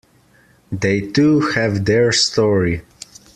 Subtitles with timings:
[0.71, 2.81] They too have their story.